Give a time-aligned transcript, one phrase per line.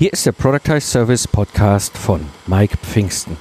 [0.00, 3.36] Hier ist der Productize Service Podcast von Mike Pfingsten.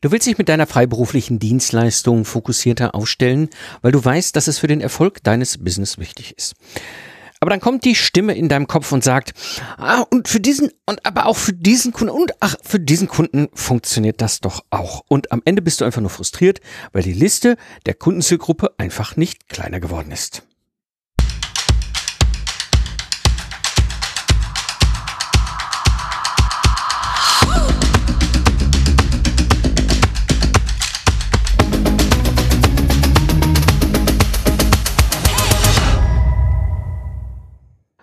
[0.00, 3.50] Du willst dich mit deiner freiberuflichen Dienstleistung fokussierter aufstellen,
[3.82, 6.56] weil du weißt, dass es für den Erfolg deines Business wichtig ist.
[7.38, 9.32] Aber dann kommt die Stimme in deinem Kopf und sagt,
[9.76, 13.46] ah, und für diesen, und aber auch für diesen Kunden, und ach, für diesen Kunden
[13.54, 15.04] funktioniert das doch auch.
[15.06, 16.60] Und am Ende bist du einfach nur frustriert,
[16.90, 20.42] weil die Liste der Kundenzielgruppe einfach nicht kleiner geworden ist.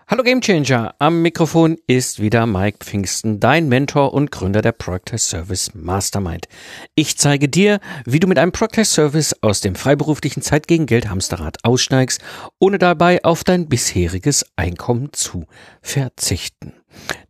[0.09, 5.73] Hallo Gamechanger, am Mikrofon ist wieder Mike Pfingsten, dein Mentor und Gründer der Project Service
[5.73, 6.47] Mastermind.
[6.95, 11.09] Ich zeige dir, wie du mit einem Project Service aus dem freiberuflichen Zeit gegen Geld
[11.09, 12.21] Hamsterrad aussteigst,
[12.57, 15.45] ohne dabei auf dein bisheriges Einkommen zu
[15.81, 16.71] verzichten.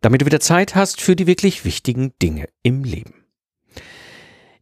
[0.01, 3.16] Damit du wieder Zeit hast für die wirklich wichtigen Dinge im Leben.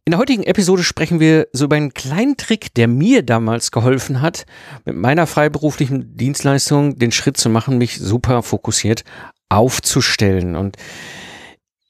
[0.08, 4.22] In der heutigen Episode sprechen wir so über einen kleinen Trick, der mir damals geholfen
[4.22, 4.46] hat,
[4.84, 9.02] mit meiner freiberuflichen Dienstleistung den Schritt zu machen, mich super fokussiert
[9.48, 10.54] aufzustellen.
[10.54, 10.76] Und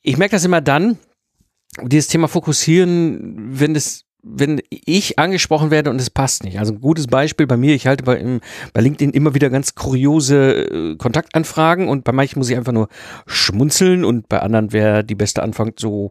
[0.03, 0.97] ich merke das immer dann,
[1.83, 6.59] dieses Thema fokussieren, wenn es wenn ich angesprochen werde und es passt nicht.
[6.59, 8.41] Also ein gutes Beispiel bei mir, ich halte bei,
[8.73, 12.89] bei LinkedIn immer wieder ganz kuriose äh, Kontaktanfragen und bei manchen muss ich einfach nur
[13.27, 16.11] schmunzeln und bei anderen wäre die beste Anfang so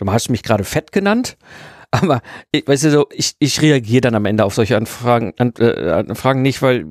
[0.00, 1.36] Du hast mich gerade fett genannt,
[1.90, 5.52] aber ich, weißt du so, ich, ich reagiere dann am Ende auf solche Anfragen, an,
[5.58, 6.86] äh, Anfragen nicht, weil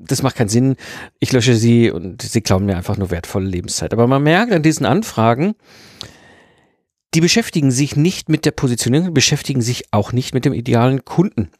[0.00, 0.76] das macht keinen Sinn.
[1.18, 3.92] Ich lösche sie und sie klauen mir einfach nur wertvolle Lebenszeit.
[3.92, 5.54] Aber man merkt an diesen Anfragen,
[7.14, 11.50] die beschäftigen sich nicht mit der Positionierung, beschäftigen sich auch nicht mit dem idealen Kunden.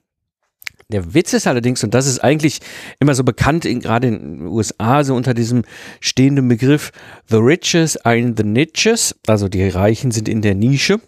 [0.92, 2.60] Der Witz ist allerdings, und das ist eigentlich
[3.00, 5.62] immer so bekannt, in, gerade in den USA, so unter diesem
[6.00, 6.92] stehenden Begriff,
[7.28, 11.00] The Riches are in the Niches, also die Reichen sind in der Nische,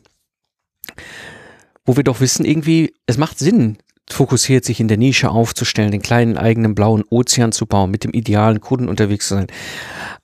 [1.84, 3.76] wo wir doch wissen, irgendwie, es macht Sinn,
[4.08, 8.12] fokussiert sich in der Nische aufzustellen, den kleinen eigenen blauen Ozean zu bauen, mit dem
[8.12, 9.46] idealen Kunden unterwegs zu sein.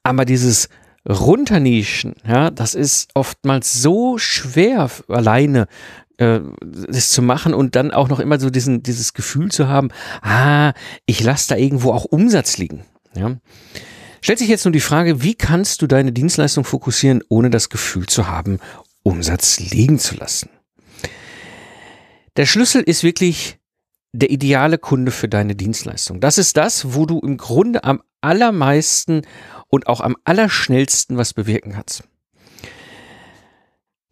[0.03, 0.69] Aber dieses
[1.09, 5.66] Runternischen, ja, das ist oftmals so schwer alleine
[6.20, 9.88] äh, das zu machen und dann auch noch immer so diesen, dieses Gefühl zu haben,
[10.20, 10.72] ah,
[11.06, 12.84] ich lasse da irgendwo auch Umsatz liegen.
[13.14, 13.38] Ja.
[14.20, 18.06] Stellt sich jetzt nur die Frage, wie kannst du deine Dienstleistung fokussieren, ohne das Gefühl
[18.06, 18.58] zu haben,
[19.03, 20.50] Umsatz liegen zu lassen?
[22.37, 23.58] Der Schlüssel ist wirklich
[24.12, 26.20] der ideale Kunde für deine Dienstleistung.
[26.20, 29.22] Das ist das, wo du im Grunde am allermeisten
[29.69, 32.04] und auch am allerschnellsten was bewirken kannst.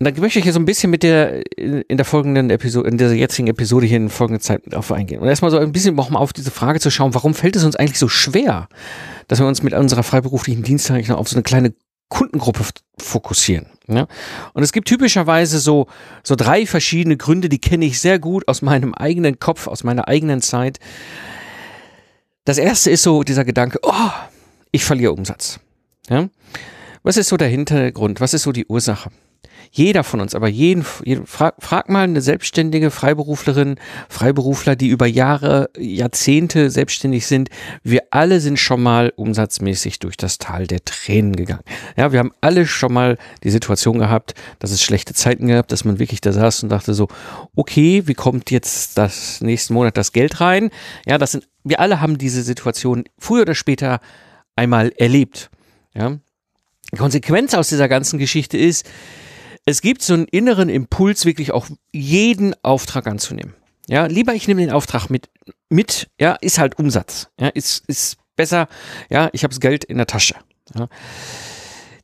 [0.00, 3.14] Dann möchte ich hier so ein bisschen mit der, in der folgenden Episode, in dieser
[3.14, 5.20] jetzigen Episode hier in folgender Zeit auf eingehen.
[5.20, 7.64] Und erstmal so ein bisschen auch mal auf diese Frage zu schauen, warum fällt es
[7.64, 8.69] uns eigentlich so schwer,
[9.26, 11.75] dass wir uns mit unserer freiberuflichen Dienstleistung auf so eine kleine
[12.08, 12.64] Kundengruppe
[12.97, 13.66] fokussieren.
[13.88, 14.06] Ja?
[14.53, 15.88] Und es gibt typischerweise so,
[16.22, 20.06] so drei verschiedene Gründe, die kenne ich sehr gut aus meinem eigenen Kopf, aus meiner
[20.06, 20.78] eigenen Zeit.
[22.44, 24.10] Das erste ist so dieser Gedanke, oh,
[24.70, 25.58] ich verliere Umsatz.
[26.08, 26.28] Ja?
[27.03, 28.20] Was ist so der Hintergrund?
[28.20, 29.10] Was ist so die Ursache?
[29.71, 33.76] Jeder von uns, aber jeden, jeden frag, frag mal eine selbstständige Freiberuflerin,
[34.09, 37.50] Freiberufler, die über Jahre, Jahrzehnte selbstständig sind.
[37.82, 41.62] Wir alle sind schon mal umsatzmäßig durch das Tal der Tränen gegangen.
[41.97, 45.84] Ja, wir haben alle schon mal die Situation gehabt, dass es schlechte Zeiten gab, dass
[45.84, 47.09] man wirklich da saß und dachte so,
[47.55, 50.70] okay, wie kommt jetzt das nächsten Monat das Geld rein?
[51.06, 54.00] Ja, das sind, wir alle haben diese Situation früher oder später
[54.56, 55.50] einmal erlebt.
[55.94, 56.16] Ja.
[56.93, 58.88] Die Konsequenz aus dieser ganzen Geschichte ist,
[59.68, 63.54] es gibt so einen inneren Impuls, wirklich auch jeden Auftrag anzunehmen.
[63.86, 65.28] Ja, lieber ich nehme den Auftrag mit,
[65.68, 67.28] mit, ja, ist halt Umsatz.
[67.38, 68.68] Ja, ist, ist besser,
[69.10, 70.36] ja, ich habe das Geld in der Tasche.
[70.74, 70.88] Ja.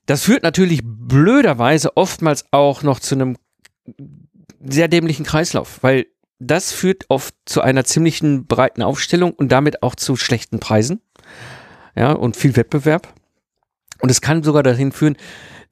[0.04, 3.38] Das führt natürlich blöderweise oftmals auch noch zu einem
[4.60, 6.06] sehr dämlichen Kreislauf, weil
[6.38, 11.00] das führt oft zu einer ziemlichen breiten Aufstellung und damit auch zu schlechten Preisen.
[11.96, 13.14] Ja, und viel Wettbewerb.
[14.00, 15.16] Und es kann sogar dahin führen,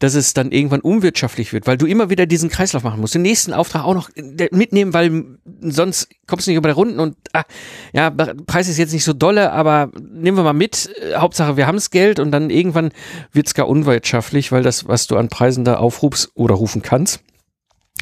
[0.03, 3.15] dass es dann irgendwann unwirtschaftlich wird, weil du immer wieder diesen Kreislauf machen musst.
[3.15, 4.11] Den nächsten Auftrag auch noch
[4.51, 7.45] mitnehmen, weil sonst kommst du nicht über der Runden und ah,
[7.93, 10.93] ja, Preis ist jetzt nicht so dolle, aber nehmen wir mal mit.
[11.15, 12.91] Hauptsache, wir haben das Geld und dann irgendwann
[13.31, 17.21] wird es gar unwirtschaftlich, weil das, was du an Preisen da aufrufst oder rufen kannst,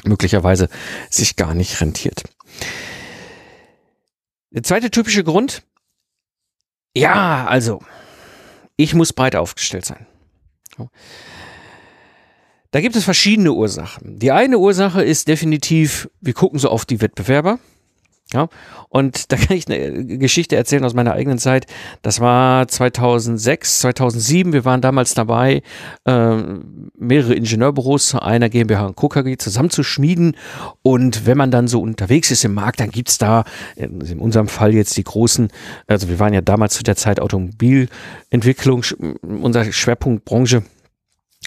[0.03, 0.69] möglicherweise
[1.11, 2.23] sich gar nicht rentiert.
[4.49, 5.61] Der zweite typische Grund,
[6.95, 7.79] ja, also,
[8.75, 10.07] ich muss breit aufgestellt sein.
[12.71, 14.17] Da gibt es verschiedene Ursachen.
[14.17, 17.59] Die eine Ursache ist definitiv, wir gucken so auf die Wettbewerber.
[18.33, 18.47] Ja,
[18.87, 21.65] und da kann ich eine Geschichte erzählen aus meiner eigenen Zeit.
[22.01, 24.53] Das war 2006, 2007.
[24.53, 25.63] Wir waren damals dabei,
[26.05, 26.37] äh,
[26.97, 29.09] mehrere Ingenieurbüros zu einer GmbH und Co.
[29.09, 30.37] KG zusammenzuschmieden.
[30.81, 33.43] Und wenn man dann so unterwegs ist im Markt, dann gibt's da,
[33.75, 35.49] in unserem Fall jetzt die großen,
[35.87, 38.85] also wir waren ja damals zu der Zeit Automobilentwicklung,
[39.21, 40.63] unser Schwerpunktbranche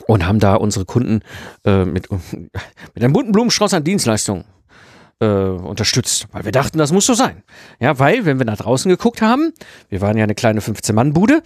[0.07, 1.21] und haben da unsere Kunden
[1.65, 4.45] äh, mit, mit einem bunten Blumenstrauß an Dienstleistungen
[5.21, 7.43] äh, unterstützt, weil wir dachten, das muss so sein.
[7.81, 9.53] Ja, weil, wenn wir nach draußen geguckt haben,
[9.89, 11.43] wir waren ja eine kleine 15-Mann-Bude,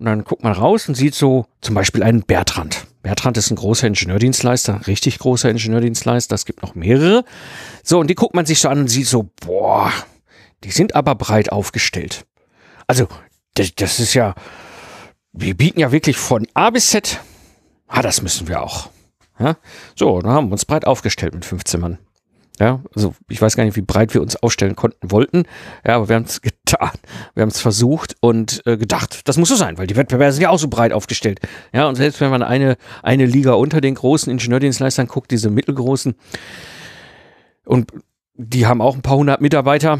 [0.00, 2.86] und dann guckt man raus und sieht so zum Beispiel einen Bertrand.
[3.02, 7.22] Bertrand ist ein großer Ingenieurdienstleister, richtig großer Ingenieurdienstleister, es gibt noch mehrere.
[7.82, 9.92] So, und die guckt man sich so an und sieht so, boah,
[10.64, 12.24] die sind aber breit aufgestellt.
[12.86, 13.08] Also,
[13.54, 14.34] das, das ist ja,
[15.32, 17.20] wir bieten ja wirklich von A bis Z.
[17.90, 18.88] Ah, das müssen wir auch.
[19.38, 19.56] Ja?
[19.96, 21.98] So, dann haben wir uns breit aufgestellt mit 15 Mann.
[22.60, 25.44] Ja, also ich weiß gar nicht, wie breit wir uns aufstellen konnten, wollten.
[25.84, 26.90] Ja, aber wir haben es getan.
[27.34, 30.42] Wir haben es versucht und äh, gedacht, das muss so sein, weil die Wettbewerber sind
[30.42, 31.40] ja auch so breit aufgestellt.
[31.72, 36.14] Ja, und selbst wenn man eine, eine Liga unter den großen Ingenieurdienstleistern guckt, diese mittelgroßen,
[37.64, 37.92] und
[38.34, 39.98] die haben auch ein paar hundert Mitarbeiter,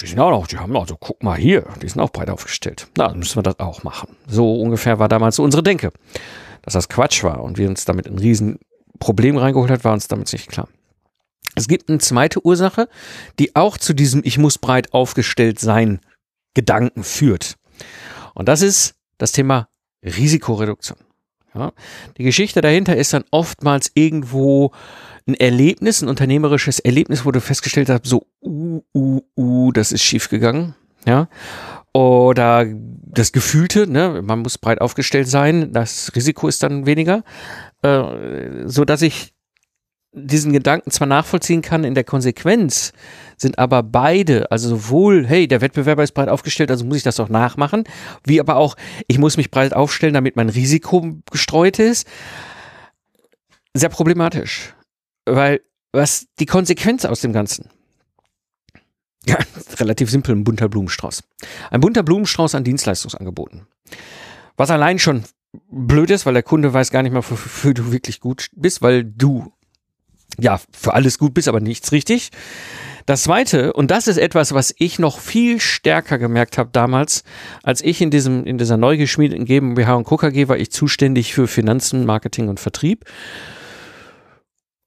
[0.00, 2.88] die sind auch noch, die haben also, guck mal hier, die sind auch breit aufgestellt.
[2.96, 4.16] Na, dann müssen wir das auch machen.
[4.26, 5.92] So ungefähr war damals so unsere Denke.
[6.62, 10.32] Dass das Quatsch war und wir uns damit ein Riesenproblem reingeholt hat, war uns damit
[10.32, 10.68] nicht klar.
[11.56, 12.88] Es gibt eine zweite Ursache,
[13.38, 16.00] die auch zu diesem Ich muss breit aufgestellt sein
[16.54, 17.56] Gedanken führt.
[18.34, 19.68] Und das ist das Thema
[20.04, 20.98] Risikoreduktion.
[21.54, 21.72] Ja,
[22.16, 24.70] die Geschichte dahinter ist dann oftmals irgendwo
[25.26, 30.02] ein Erlebnis, ein unternehmerisches Erlebnis, wo du festgestellt hast, so, uh, uh, uh, das ist
[30.02, 30.74] schiefgegangen.
[31.06, 31.28] Ja,
[31.92, 37.24] oder das Gefühlte, ne, man muss breit aufgestellt sein, das Risiko ist dann weniger,
[37.82, 39.34] äh, so dass ich
[40.12, 42.92] diesen Gedanken zwar nachvollziehen kann, in der Konsequenz
[43.36, 47.20] sind aber beide, also sowohl, hey, der Wettbewerber ist breit aufgestellt, also muss ich das
[47.20, 47.84] auch nachmachen,
[48.24, 48.76] wie aber auch,
[49.06, 52.08] ich muss mich breit aufstellen, damit mein Risiko gestreut ist,
[53.72, 54.74] sehr problematisch.
[55.26, 55.60] Weil
[55.92, 57.68] was die Konsequenz aus dem Ganzen?
[59.26, 59.38] Ja,
[59.78, 61.22] relativ simpel, ein bunter Blumenstrauß.
[61.70, 63.66] Ein bunter Blumenstrauß an Dienstleistungsangeboten.
[64.56, 65.24] Was allein schon
[65.70, 69.04] blöd ist, weil der Kunde weiß gar nicht mehr, wofür du wirklich gut bist, weil
[69.04, 69.52] du
[70.38, 72.30] ja, für alles gut bist, aber nichts richtig.
[73.06, 77.24] Das zweite, und das ist etwas, was ich noch viel stärker gemerkt habe damals,
[77.62, 81.48] als ich in diesem, in dieser neu geschmiedeten GmbH und KKG war ich zuständig für
[81.48, 83.04] Finanzen, Marketing und Vertrieb.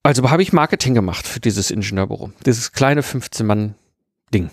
[0.04, 2.32] Also habe ich Marketing gemacht für dieses Ingenieurbüro.
[2.46, 3.04] Dieses kleine
[4.34, 4.50] 15-Mann-Ding.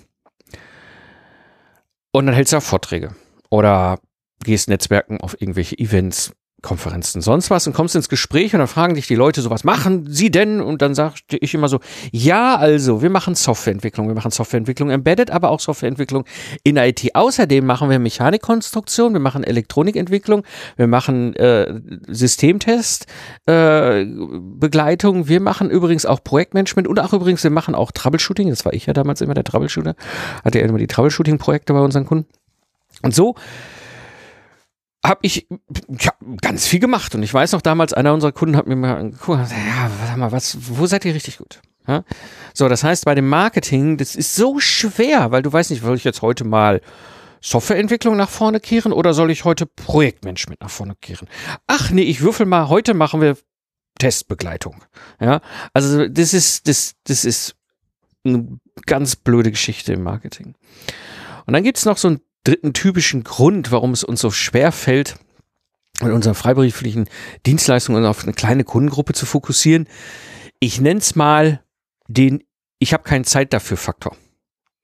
[2.13, 3.15] Und dann hältst du auch Vorträge.
[3.51, 3.99] Oder
[4.45, 6.33] gehst Netzwerken auf irgendwelche Events,
[6.63, 9.65] Konferenzen, sonst was und kommst ins Gespräch und dann fragen dich die Leute so, was
[9.65, 10.61] machen sie denn?
[10.61, 11.81] Und dann sage ich immer so,
[12.13, 16.25] ja, also, wir machen Softwareentwicklung, wir machen Softwareentwicklung embedded, aber auch Softwareentwicklung
[16.63, 17.15] in IT.
[17.15, 20.45] Außerdem machen wir Mechanikkonstruktion, wir machen Elektronikentwicklung,
[20.77, 23.07] wir machen äh, Systemtest,
[23.47, 28.73] äh, wir machen übrigens auch Projektmanagement und auch übrigens, wir machen auch Troubleshooting, das war
[28.73, 29.95] ich ja damals immer der Troubleshooter,
[30.45, 32.29] hatte ja immer die Troubleshooting-Projekte bei unseren Kunden.
[33.03, 33.35] Und so
[35.05, 37.15] habe ich ja, ganz viel gemacht.
[37.15, 40.33] Und ich weiß noch damals, einer unserer Kunden hat mir mal geguckt, ja, sag mal,
[40.33, 41.61] was, wo seid ihr richtig gut?
[41.87, 42.05] Ja?
[42.55, 45.97] So, das heißt, bei dem Marketing, das ist so schwer, weil du weißt nicht, soll
[45.97, 46.81] ich jetzt heute mal
[47.41, 51.29] Softwareentwicklung nach vorne kehren oder soll ich heute Projektmanagement nach vorne kehren?
[51.67, 53.37] Ach nee, ich würfel mal, heute machen wir
[53.99, 54.83] Testbegleitung.
[55.21, 55.41] Ja,
[55.73, 57.57] also das ist, das, das ist
[58.25, 60.55] eine ganz blöde Geschichte im Marketing.
[61.47, 65.17] Und dann gibt's noch so ein dritten typischen Grund, warum es uns so schwer fällt,
[66.01, 67.09] mit unseren freiberuflichen
[67.47, 69.87] Dienstleistungen auf eine kleine Kundengruppe zu fokussieren.
[70.59, 71.63] Ich nenne es mal
[72.09, 72.43] den
[72.79, 74.17] Ich habe keine Zeit dafür Faktor.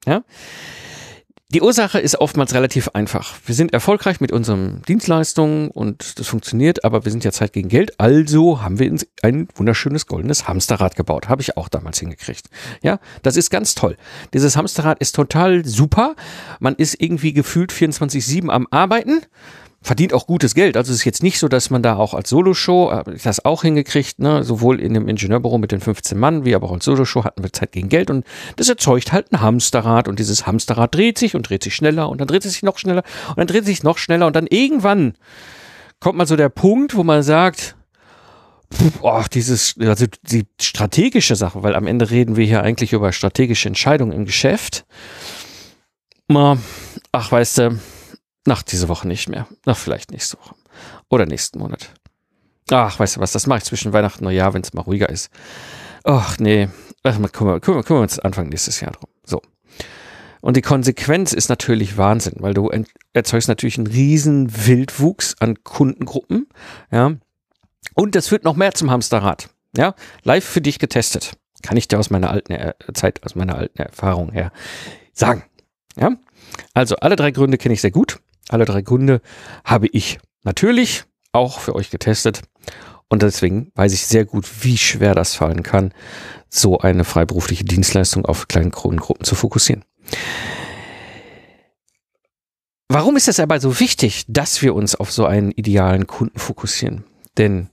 [0.06, 0.24] Ja?
[1.56, 3.32] Die Ursache ist oftmals relativ einfach.
[3.46, 7.70] Wir sind erfolgreich mit unseren Dienstleistungen und das funktioniert, aber wir sind ja Zeit gegen
[7.70, 7.98] Geld.
[7.98, 11.30] Also haben wir uns ein wunderschönes goldenes Hamsterrad gebaut.
[11.30, 12.50] Habe ich auch damals hingekriegt.
[12.82, 13.96] Ja, das ist ganz toll.
[14.34, 16.14] Dieses Hamsterrad ist total super.
[16.60, 19.22] Man ist irgendwie gefühlt 24-7 am Arbeiten
[19.86, 20.76] verdient auch gutes Geld.
[20.76, 23.62] Also es ist jetzt nicht so, dass man da auch als Soloshow äh, das auch
[23.62, 24.42] hingekriegt, ne?
[24.42, 27.52] sowohl in dem Ingenieurbüro mit den 15 Mann, wie aber auch als Soloshow hatten wir
[27.52, 28.24] Zeit gegen Geld und
[28.56, 32.20] das erzeugt halt ein Hamsterrad und dieses Hamsterrad dreht sich und dreht sich schneller und
[32.20, 34.48] dann dreht es sich noch schneller und dann dreht es sich noch schneller und dann
[34.48, 35.14] irgendwann
[36.00, 37.76] kommt mal so der Punkt, wo man sagt,
[39.02, 43.68] oh, dieses, also die strategische Sache, weil am Ende reden wir hier eigentlich über strategische
[43.68, 44.84] Entscheidungen im Geschäft.
[47.12, 47.78] Ach, weißt du,
[48.46, 49.46] nach diese Woche nicht mehr.
[49.64, 50.54] Nach vielleicht nächste Woche.
[51.08, 51.90] Oder nächsten Monat.
[52.70, 55.08] Ach, weißt du was, das mache ich zwischen Weihnachten und Neujahr, wenn es mal ruhiger
[55.08, 55.30] ist.
[56.04, 56.68] Ach, nee.
[57.02, 59.10] Ach, kümmern, kümmern, kümmern wir uns Anfang nächstes Jahr drum.
[59.24, 59.40] So.
[60.40, 62.70] Und die Konsequenz ist natürlich Wahnsinn, weil du
[63.12, 66.48] erzeugst natürlich einen riesen Wildwuchs an Kundengruppen,
[66.90, 67.14] ja.
[67.94, 69.94] Und das führt noch mehr zum Hamsterrad, ja.
[70.22, 71.36] Live für dich getestet.
[71.62, 72.54] Kann ich dir aus meiner alten
[72.94, 74.52] Zeit, aus meiner alten Erfahrung her
[75.12, 75.42] sagen,
[75.96, 76.12] ja.
[76.74, 78.20] Also alle drei Gründe kenne ich sehr gut.
[78.48, 79.20] Alle drei Gründe
[79.64, 82.42] habe ich natürlich auch für euch getestet.
[83.08, 85.92] Und deswegen weiß ich sehr gut, wie schwer das fallen kann,
[86.48, 89.84] so eine freiberufliche Dienstleistung auf kleinen Kundengruppen zu fokussieren.
[92.88, 97.04] Warum ist es aber so wichtig, dass wir uns auf so einen idealen Kunden fokussieren?
[97.36, 97.68] Denn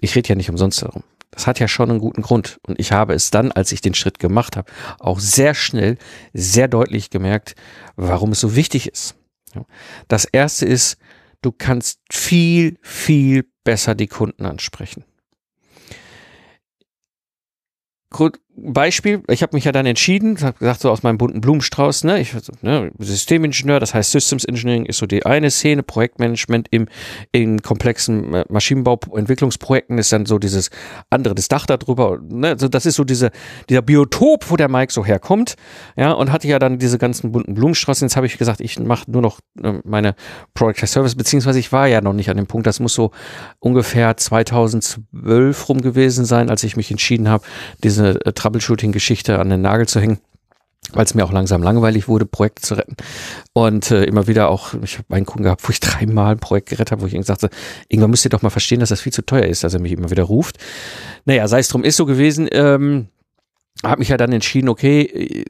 [0.00, 1.02] ich rede ja nicht umsonst darum.
[1.30, 2.58] Das hat ja schon einen guten Grund.
[2.66, 5.96] Und ich habe es dann, als ich den Schritt gemacht habe, auch sehr schnell,
[6.32, 7.54] sehr deutlich gemerkt,
[7.96, 9.14] warum es so wichtig ist.
[10.08, 10.98] Das erste ist,
[11.42, 15.04] du kannst viel, viel besser die Kunden ansprechen.
[18.62, 22.20] Beispiel, ich habe mich ja dann entschieden, habe gesagt, so aus meinem bunten Blumenstrauß, ne,
[22.20, 26.86] ich ne, Systemingenieur, das heißt Systems Engineering ist so die eine Szene, Projektmanagement im
[27.32, 30.70] in komplexen äh, Maschinenbau-Entwicklungsprojekten ist dann so dieses
[31.08, 33.30] andere, das Dach darüber, ne, also das ist so diese,
[33.68, 35.56] dieser Biotop, wo der Mike so herkommt,
[35.96, 39.10] ja, und hatte ja dann diese ganzen bunten Blumenstrauß, jetzt habe ich gesagt, ich mache
[39.10, 40.14] nur noch äh, meine
[40.54, 43.10] Product Service, beziehungsweise ich war ja noch nicht an dem Punkt, das muss so
[43.58, 47.44] ungefähr 2012 rum gewesen sein, als ich mich entschieden habe,
[47.82, 50.18] diese äh, Troubleshooting-Geschichte an den Nagel zu hängen
[50.92, 52.96] weil es mir auch langsam langweilig wurde, Projekte zu retten.
[53.52, 56.70] Und äh, immer wieder auch, ich habe einen Kunden gehabt, wo ich dreimal ein Projekt
[56.70, 57.50] gerettet habe, wo ich ihm sagte,
[57.88, 59.92] irgendwann müsst ihr doch mal verstehen, dass das viel zu teuer ist, dass er mich
[59.92, 60.58] immer wieder ruft.
[61.26, 62.48] Naja, sei es drum, ist so gewesen.
[62.50, 63.06] Ähm,
[63.84, 65.44] habe mich ja dann entschieden, okay, äh,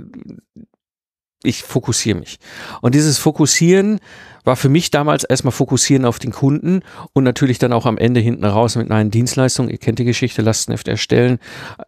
[1.42, 2.38] ich fokussiere mich.
[2.83, 4.00] Und dieses Fokussieren
[4.44, 6.80] war für mich damals erstmal fokussieren auf den Kunden
[7.12, 9.68] und natürlich dann auch am Ende hinten raus mit einer Dienstleistung.
[9.68, 11.38] Ihr kennt die Geschichte, Lastenheft erstellen,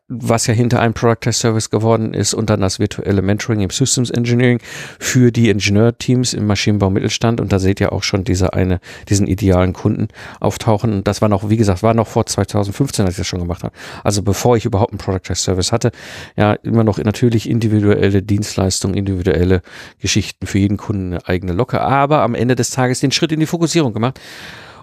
[0.08, 4.10] was ja hinter einem Product Service geworden ist und dann das virtuelle Mentoring im Systems
[4.10, 4.60] Engineering
[4.98, 7.40] für die Ingenieurteams im Maschinenbau Mittelstand.
[7.40, 10.08] Und da seht ihr auch schon diese eine, diesen idealen Kunden
[10.40, 10.92] auftauchen.
[10.92, 13.62] Und das war noch, wie gesagt, war noch vor 2015, als ich das schon gemacht
[13.62, 13.74] habe.
[14.04, 15.92] Also bevor ich überhaupt einen Product Service hatte.
[16.36, 19.62] Ja, immer noch natürlich individuelle Dienstleistungen, individuelle
[20.00, 21.80] Geschichten für jeden Kunden eine eigene Locke.
[21.80, 24.20] Aber am Ende des Tages den Schritt in die Fokussierung gemacht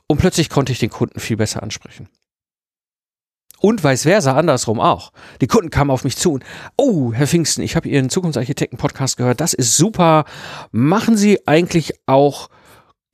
[0.08, 2.10] und plötzlich konnte ich den Kunden viel besser ansprechen.
[3.62, 5.12] Und vice versa, andersrum auch.
[5.42, 6.46] Die Kunden kamen auf mich zu und,
[6.78, 10.26] oh, Herr Pfingsten, ich habe Ihren Zukunftsarchitekten-Podcast gehört, das ist super.
[10.72, 12.50] Machen Sie eigentlich auch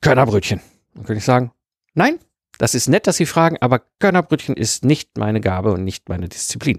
[0.02, 0.60] Körnerbrötchen?
[0.94, 1.50] Dann könnte ich sagen,
[1.94, 2.20] nein,
[2.58, 6.28] das ist nett, dass Sie fragen, aber Körnerbrötchen ist nicht meine Gabe und nicht meine
[6.28, 6.78] Disziplin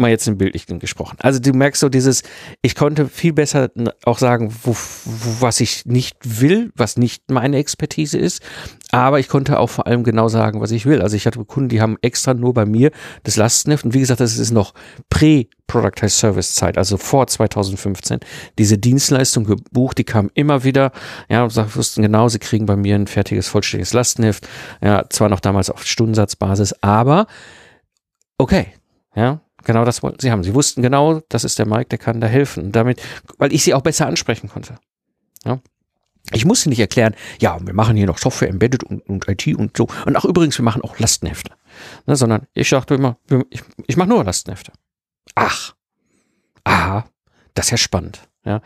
[0.00, 1.16] mal jetzt im Bildlichen gesprochen.
[1.20, 2.22] Also du merkst so dieses,
[2.62, 3.70] ich konnte viel besser
[4.04, 8.42] auch sagen, wo, wo, was ich nicht will, was nicht meine Expertise ist,
[8.90, 11.02] aber ich konnte auch vor allem genau sagen, was ich will.
[11.02, 12.90] Also ich hatte Kunden, die haben extra nur bei mir
[13.22, 14.74] das Lastenheft und wie gesagt, das ist noch
[15.10, 18.20] Prä-Productized Service Zeit, also vor 2015,
[18.58, 20.92] diese Dienstleistung gebucht, die kam immer wieder,
[21.28, 24.48] ja, wussten genau, sie kriegen bei mir ein fertiges, vollständiges Lastenheft,
[24.82, 27.26] ja, zwar noch damals auf Stundensatzbasis, aber
[28.38, 28.68] okay,
[29.14, 30.44] ja, Genau das wollten sie haben.
[30.44, 32.66] Sie wussten genau, das ist der Mike, der kann da helfen.
[32.66, 33.02] Und damit,
[33.38, 34.76] weil ich sie auch besser ansprechen konnte.
[35.44, 35.60] Ja.
[36.32, 39.76] Ich musste nicht erklären, ja, wir machen hier noch Software Embedded und, und IT und
[39.76, 39.88] so.
[40.04, 41.52] Und auch übrigens, wir machen auch Lastenhefte.
[42.06, 43.16] Ne, sondern ich dachte immer,
[43.50, 44.72] ich, ich mache nur Lastenhefte.
[45.34, 45.74] Ach,
[46.64, 47.04] aha,
[47.54, 48.28] das ist ja spannend.
[48.48, 48.62] Ja.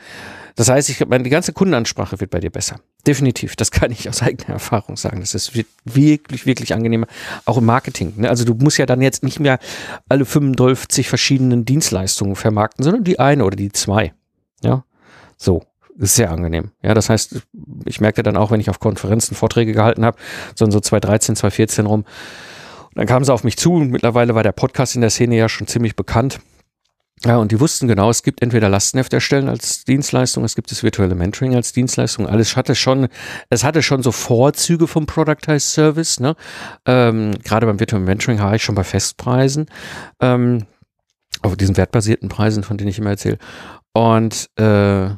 [0.54, 2.76] Das heißt, ich meine, die ganze Kundenansprache wird bei dir besser.
[3.04, 3.56] Definitiv.
[3.56, 5.18] Das kann ich aus eigener Erfahrung sagen.
[5.18, 7.08] Das ist wirklich, wirklich angenehmer.
[7.46, 8.12] Auch im Marketing.
[8.16, 8.28] Ne?
[8.28, 9.58] Also du musst ja dann jetzt nicht mehr
[10.08, 14.14] alle 55 verschiedenen Dienstleistungen vermarkten, sondern die eine oder die zwei.
[14.62, 14.84] Ja.
[15.36, 15.64] So.
[15.98, 16.70] Ist sehr angenehm.
[16.82, 17.42] Ja, das heißt,
[17.84, 20.16] ich merkte dann auch, wenn ich auf Konferenzen Vorträge gehalten habe,
[20.54, 22.04] so in so 2013, 2014 rum,
[22.94, 25.48] dann kamen sie auf mich zu und mittlerweile war der Podcast in der Szene ja
[25.50, 26.40] schon ziemlich bekannt.
[27.24, 30.82] Ja, und die wussten genau, es gibt entweder Lastenheft erstellen als Dienstleistung, es gibt das
[30.82, 32.26] virtuelle Mentoring als Dienstleistung.
[32.26, 33.06] Alles hatte schon,
[33.48, 36.18] es hatte schon so Vorzüge vom Productized Service.
[36.18, 36.34] Ne?
[36.84, 39.66] Ähm, gerade beim virtuellen Mentoring habe ich schon bei Festpreisen,
[40.20, 40.66] ähm,
[41.42, 43.38] auf diesen wertbasierten Preisen, von denen ich immer erzähle.
[43.92, 45.10] Und äh,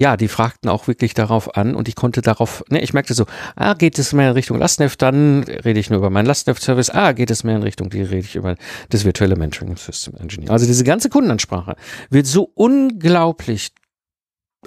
[0.00, 3.26] ja, die fragten auch wirklich darauf an und ich konnte darauf, ne, ich merkte so,
[3.54, 7.12] ah, geht es mehr in Richtung Lastneft, dann rede ich nur über meinen Lastneft-Service, ah,
[7.12, 8.56] geht es mehr in Richtung, die rede ich über
[8.88, 10.50] das virtuelle Mentoring System Engineering.
[10.50, 11.76] Also diese ganze Kundenansprache
[12.08, 13.72] wird so unglaublich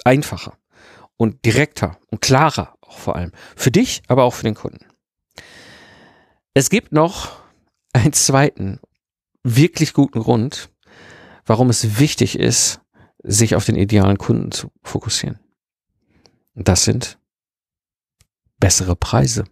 [0.04, 0.56] einfacher
[1.16, 3.32] und direkter und klarer auch vor allem.
[3.56, 4.86] Für dich, aber auch für den Kunden.
[6.54, 7.32] Es gibt noch
[7.92, 8.78] einen zweiten
[9.42, 10.70] wirklich guten Grund,
[11.44, 12.80] warum es wichtig ist,
[13.24, 15.40] sich auf den idealen Kunden zu fokussieren.
[16.54, 17.18] Das sind
[18.60, 19.44] bessere Preise.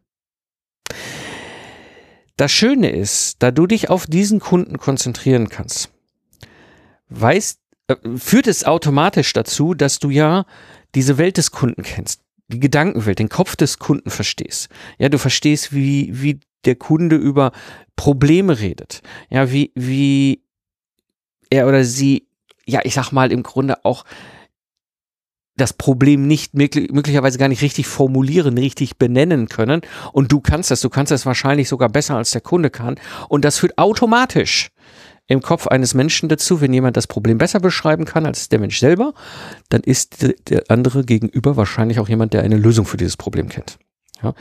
[2.37, 5.91] Das Schöne ist, da du dich auf diesen Kunden konzentrieren kannst,
[7.09, 10.47] weißt, äh, führt es automatisch dazu, dass du ja
[10.95, 14.69] diese Welt des Kunden kennst, die Gedankenwelt, den Kopf des Kunden verstehst.
[14.99, 17.53] Ja, du verstehst, wie, wie der Kunde über
[17.97, 19.03] Probleme redet.
[19.31, 20.43] Ja, wie, wie
[21.51, 22.29] er oder sie,
[22.67, 24.05] ja, ich sag mal, im Grunde auch
[25.57, 29.83] das Problem nicht möglicherweise gar nicht richtig formulieren, richtig benennen können.
[30.13, 32.97] Und du kannst das, du kannst das wahrscheinlich sogar besser als der Kunde kann.
[33.29, 34.71] Und das führt automatisch
[35.27, 38.79] im Kopf eines Menschen dazu, wenn jemand das Problem besser beschreiben kann als der Mensch
[38.81, 39.15] selber,
[39.69, 43.79] dann ist der andere gegenüber wahrscheinlich auch jemand, der eine Lösung für dieses Problem kennt.
[44.23, 44.35] Ja?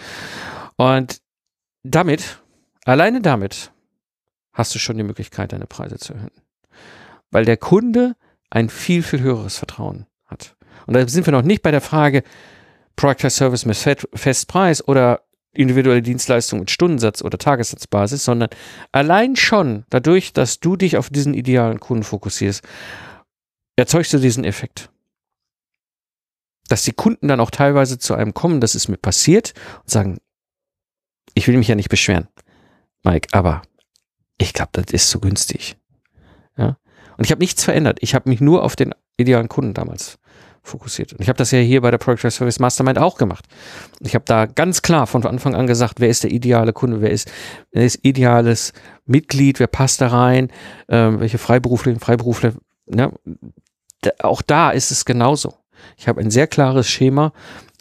[0.77, 1.21] Und
[1.83, 2.41] damit,
[2.85, 3.71] alleine damit,
[4.53, 6.31] hast du schon die Möglichkeit, deine Preise zu erhöhen.
[7.31, 8.15] Weil der Kunde
[8.49, 10.55] ein viel, viel höheres Vertrauen hat.
[10.85, 12.23] Und da sind wir noch nicht bei der Frage
[12.95, 13.77] Product Service mit
[14.13, 15.21] Festpreis oder
[15.53, 18.49] individuelle Dienstleistung mit Stundensatz oder Tagessatzbasis, sondern
[18.91, 22.63] allein schon dadurch, dass du dich auf diesen idealen Kunden fokussierst,
[23.75, 24.89] erzeugst du diesen Effekt.
[26.69, 30.17] Dass die Kunden dann auch teilweise zu einem kommen, das ist mir passiert und sagen,
[31.33, 32.27] ich will mich ja nicht beschweren,
[33.03, 33.61] Mike, aber
[34.37, 35.75] ich glaube, das ist zu günstig.
[37.21, 37.99] Und ich habe nichts verändert.
[38.01, 40.17] Ich habe mich nur auf den idealen Kunden damals
[40.63, 41.13] fokussiert.
[41.13, 43.45] Und ich habe das ja hier bei der Project Service Mastermind auch gemacht.
[43.99, 47.11] Ich habe da ganz klar von Anfang an gesagt, wer ist der ideale Kunde, wer
[47.11, 47.31] ist,
[47.73, 48.73] wer ist ideales
[49.05, 50.49] Mitglied, wer passt da rein,
[50.87, 52.53] äh, welche Freiberufler, Freiberufler.
[52.87, 53.11] Ne?
[54.01, 55.53] Da, auch da ist es genauso.
[55.97, 57.33] Ich habe ein sehr klares Schema,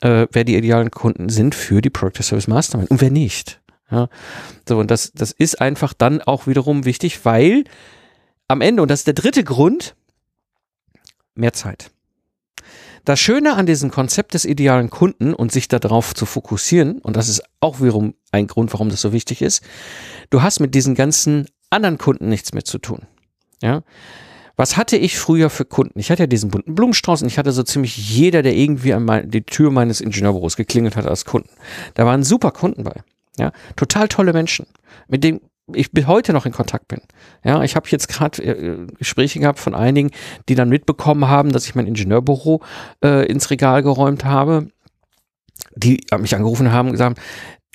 [0.02, 3.58] äh, wer die idealen Kunden sind für die Project Service Mastermind und wer nicht.
[3.90, 4.10] Ja?
[4.68, 7.64] So, und das, das ist einfach dann auch wiederum wichtig, weil
[8.50, 9.94] am Ende, und das ist der dritte Grund,
[11.34, 11.90] mehr Zeit.
[13.04, 17.28] Das Schöne an diesem Konzept des idealen Kunden und sich darauf zu fokussieren, und das
[17.28, 19.62] ist auch wiederum ein Grund, warum das so wichtig ist,
[20.30, 23.06] du hast mit diesen ganzen anderen Kunden nichts mehr zu tun.
[23.62, 23.82] Ja.
[24.56, 25.98] Was hatte ich früher für Kunden?
[25.98, 29.30] Ich hatte ja diesen bunten Blumenstrauß und ich hatte so ziemlich jeder, der irgendwie an
[29.30, 31.50] die Tür meines Ingenieurbüros geklingelt hat als Kunden.
[31.94, 33.00] Da waren super Kunden bei.
[33.38, 34.66] Ja, total tolle Menschen,
[35.08, 35.40] mit denen
[35.74, 37.00] ich bis heute noch in Kontakt bin.
[37.44, 40.10] Ja, ich habe jetzt gerade äh, Gespräche gehabt von einigen,
[40.48, 42.62] die dann mitbekommen haben, dass ich mein Ingenieurbüro
[43.04, 44.68] äh, ins Regal geräumt habe.
[45.76, 47.20] Die mich angerufen haben und gesagt,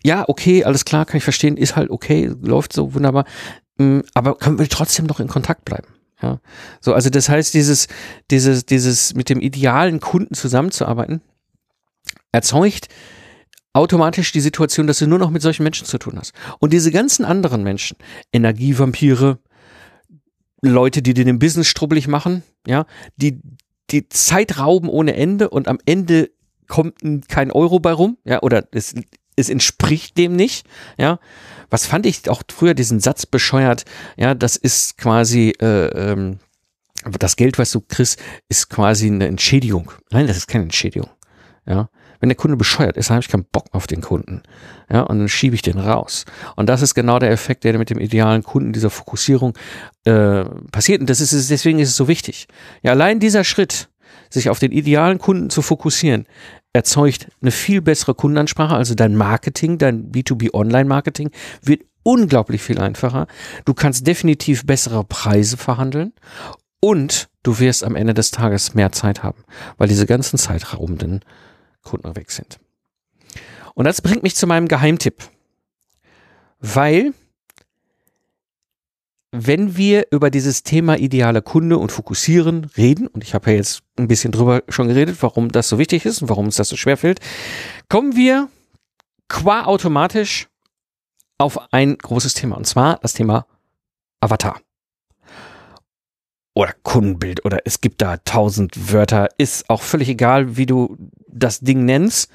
[0.04, 3.26] ja, okay, alles klar, kann ich verstehen, ist halt okay, läuft so wunderbar,
[3.78, 5.88] mm, aber können wir trotzdem noch in Kontakt bleiben?
[6.22, 6.40] Ja,
[6.80, 7.88] so, also das heißt, dieses,
[8.30, 11.22] dieses, dieses mit dem idealen Kunden zusammenzuarbeiten,
[12.32, 12.88] erzeugt
[13.76, 16.34] automatisch die Situation, dass du nur noch mit solchen Menschen zu tun hast.
[16.60, 17.98] Und diese ganzen anderen Menschen,
[18.32, 19.40] Energievampire,
[20.62, 22.86] Leute, die dir den Business strubbelig machen, ja,
[23.18, 23.42] die,
[23.92, 26.32] die Zeit rauben ohne Ende und am Ende
[26.68, 26.96] kommt
[27.28, 28.96] kein Euro bei rum, ja, oder es,
[29.36, 30.66] es entspricht dem nicht,
[30.98, 31.20] ja.
[31.70, 33.84] Was fand ich auch früher diesen Satz bescheuert,
[34.16, 36.40] ja, das ist quasi, äh, ähm,
[37.04, 39.92] das Geld, was du kriegst, ist quasi eine Entschädigung.
[40.12, 41.10] Nein, das ist keine Entschädigung,
[41.68, 41.90] ja.
[42.26, 44.42] Wenn der Kunde bescheuert ist, habe ich keinen Bock auf den Kunden.
[44.92, 46.26] Ja, und dann schiebe ich den raus.
[46.56, 49.56] Und das ist genau der Effekt, der mit dem idealen Kunden, dieser Fokussierung
[50.06, 51.02] äh, passiert.
[51.02, 52.48] Und das ist deswegen ist es so wichtig.
[52.82, 53.90] Ja, allein dieser Schritt,
[54.32, 56.26] sich auf den idealen Kunden zu fokussieren,
[56.74, 58.74] erzeugt eine viel bessere Kundenansprache.
[58.76, 61.30] Also dein Marketing, dein B2B Online-Marketing
[61.62, 63.28] wird unglaublich viel einfacher.
[63.66, 66.12] Du kannst definitiv bessere Preise verhandeln
[66.80, 69.44] und du wirst am Ende des Tages mehr Zeit haben,
[69.78, 71.22] weil diese ganzen zeitraubenden
[71.86, 72.60] Kunden weg sind.
[73.74, 75.24] Und das bringt mich zu meinem Geheimtipp.
[76.60, 77.14] Weil,
[79.32, 83.84] wenn wir über dieses Thema ideale Kunde und Fokussieren reden, und ich habe ja jetzt
[83.98, 86.76] ein bisschen drüber schon geredet, warum das so wichtig ist und warum uns das so
[86.76, 87.20] schwer fällt,
[87.90, 88.50] kommen wir
[89.28, 90.48] qua automatisch
[91.38, 93.46] auf ein großes Thema, und zwar das Thema
[94.22, 94.60] Avatar
[96.56, 101.60] oder Kundenbild oder es gibt da tausend Wörter, ist auch völlig egal, wie du das
[101.60, 102.32] Ding nennst.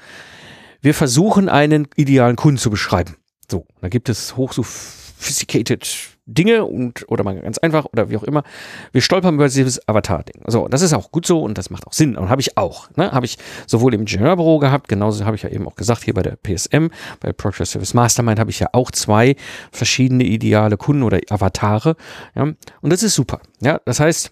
[0.79, 3.17] Wir versuchen einen idealen Kunden zu beschreiben.
[3.49, 5.85] So, da gibt es hoch sophisticated
[6.33, 8.43] Dinge und oder mal ganz einfach oder wie auch immer.
[8.91, 10.43] Wir stolpern über dieses Avatar-Ding.
[10.47, 12.89] So, das ist auch gut so und das macht auch Sinn und habe ich auch.
[12.95, 13.11] Ne?
[13.11, 16.23] Habe ich sowohl im Ingenieurbüro gehabt, genauso habe ich ja eben auch gesagt hier bei
[16.23, 16.87] der PSM,
[17.19, 19.35] bei Project Service Mastermind habe ich ja auch zwei
[19.71, 21.95] verschiedene ideale Kunden oder Avatare.
[22.35, 22.43] Ja?
[22.43, 23.39] Und das ist super.
[23.61, 24.31] Ja, das heißt,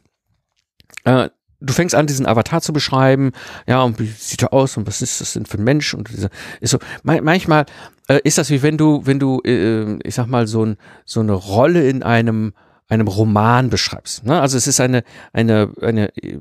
[1.05, 1.29] äh,
[1.61, 3.31] du fängst an, diesen Avatar zu beschreiben,
[3.67, 6.09] ja, und wie sieht er aus und was ist das denn für ein Mensch und
[6.09, 6.29] diese,
[6.61, 7.65] ist so, manchmal
[8.07, 11.19] äh, ist das wie wenn du, wenn du, äh, ich sag mal, so, ein, so
[11.19, 12.53] eine Rolle in einem,
[12.87, 14.25] einem Roman beschreibst.
[14.25, 14.39] Ne?
[14.39, 16.39] Also es ist eine, eine, eine äh,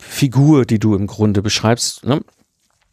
[0.00, 2.04] Figur, die du im Grunde beschreibst.
[2.04, 2.20] Ne?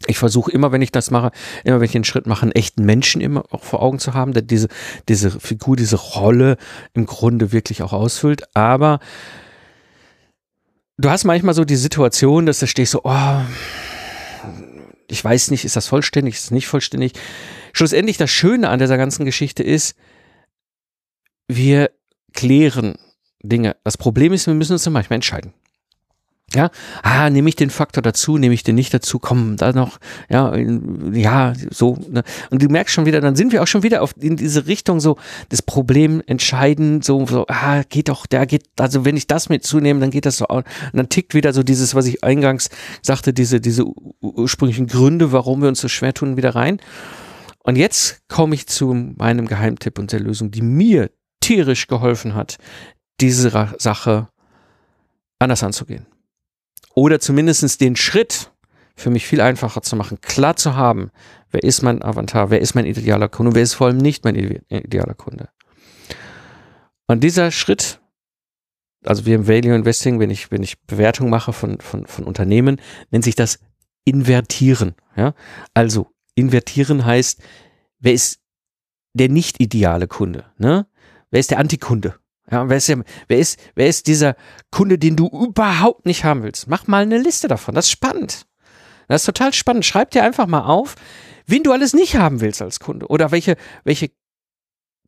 [0.07, 1.31] Ich versuche immer, wenn ich das mache,
[1.63, 4.33] immer wenn ich einen Schritt mache, einen echten Menschen immer auch vor Augen zu haben,
[4.33, 4.69] der diese,
[5.09, 6.57] diese Figur, diese Rolle
[6.93, 8.43] im Grunde wirklich auch ausfüllt.
[8.55, 8.99] Aber
[10.99, 13.41] du hast manchmal so die Situation, dass du stehst so, oh,
[15.07, 17.13] ich weiß nicht, ist das vollständig, ist es nicht vollständig.
[17.73, 19.95] Schlussendlich das Schöne an dieser ganzen Geschichte ist,
[21.47, 21.91] wir
[22.33, 22.95] klären
[23.41, 23.77] Dinge.
[23.83, 25.53] Das Problem ist, wir müssen uns dann manchmal entscheiden.
[26.55, 26.71] Ja,
[27.03, 30.55] ah, nehme ich den Faktor dazu, nehme ich den nicht dazu, komm, da noch, ja,
[30.55, 31.97] ja, so.
[32.09, 32.23] Ne?
[32.49, 34.99] Und du merkst schon wieder, dann sind wir auch schon wieder auf in diese Richtung
[34.99, 35.17] so
[35.49, 39.63] das Problem entscheiden, so, so, ah, geht doch, der geht, also wenn ich das mit
[39.63, 40.47] zunehme, dann geht das so.
[40.47, 42.69] Und dann tickt wieder so dieses, was ich eingangs
[43.03, 43.85] sagte, diese, diese
[44.21, 46.79] ursprünglichen Gründe, warum wir uns so schwer tun, wieder rein.
[47.62, 52.57] Und jetzt komme ich zu meinem Geheimtipp und der Lösung, die mir tierisch geholfen hat,
[53.21, 54.29] diese Sache
[55.38, 56.07] anders anzugehen
[56.99, 58.51] oder zumindest den Schritt
[58.95, 61.12] für mich viel einfacher zu machen, klar zu haben,
[61.51, 64.35] wer ist mein Avatar, wer ist mein idealer Kunde, wer ist vor allem nicht mein
[64.35, 65.49] idealer Kunde.
[67.07, 68.01] Und dieser Schritt,
[69.05, 72.81] also wir im Value Investing, wenn ich, wenn ich Bewertung mache von, von, von Unternehmen,
[73.12, 73.59] nennt sich das
[74.03, 74.95] Invertieren.
[75.15, 75.33] Ja?
[75.73, 77.41] Also, invertieren heißt,
[77.99, 78.41] wer ist
[79.13, 80.45] der nicht ideale Kunde?
[80.57, 80.85] Ne?
[81.31, 82.15] Wer ist der Antikunde?
[82.51, 82.91] Ja, wer ist,
[83.27, 84.35] wer, ist, wer ist dieser
[84.71, 86.67] Kunde, den du überhaupt nicht haben willst?
[86.67, 87.75] Mach mal eine Liste davon.
[87.75, 88.47] Das ist spannend.
[89.07, 89.85] Das ist total spannend.
[89.85, 90.95] Schreib dir einfach mal auf,
[91.45, 94.12] wen du alles nicht haben willst als Kunde oder welche, welche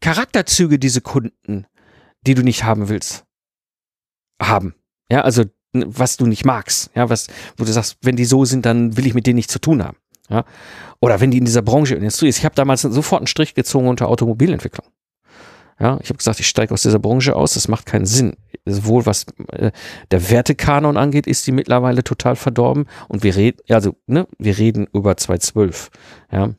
[0.01, 1.65] Charakterzüge diese Kunden,
[2.21, 3.25] die du nicht haben willst,
[4.41, 4.75] haben.
[5.09, 6.91] Ja, also was du nicht magst.
[6.95, 7.27] Ja, was,
[7.57, 9.83] wo du sagst, wenn die so sind, dann will ich mit denen nichts zu tun
[9.83, 9.97] haben.
[10.29, 10.45] Ja,
[10.99, 12.37] oder wenn die in dieser Branche Industrie ist.
[12.37, 14.87] Ich habe damals sofort einen Strich gezogen unter Automobilentwicklung.
[15.81, 18.35] Ja, ich habe gesagt, ich steige aus dieser Branche aus, das macht keinen Sinn.
[18.65, 19.71] Sowohl was äh,
[20.11, 24.87] der Wertekanon angeht, ist die mittlerweile total verdorben und wir reden, also, ne, wir reden
[24.93, 25.89] über 212.
[26.31, 26.51] Ja.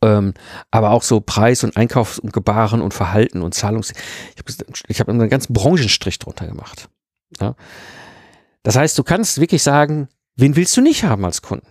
[0.00, 0.32] Ähm,
[0.70, 3.92] aber auch so Preis und Einkaufs- und Gebaren und Verhalten und Zahlungs.
[4.88, 6.88] Ich habe hab einen ganzen Branchenstrich drunter gemacht.
[7.38, 7.54] Ja.
[8.62, 11.66] Das heißt, du kannst wirklich sagen, wen willst du nicht haben als Kunden?